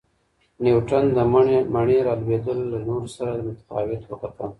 نیوټن 0.63 1.05
د 1.15 1.17
مڼې 1.73 1.97
را 2.05 2.13
لویدل 2.21 2.59
له 2.71 2.79
نورو 2.87 3.07
سره 3.15 3.31
متفاوت 3.45 4.01
وکتل. 4.07 4.49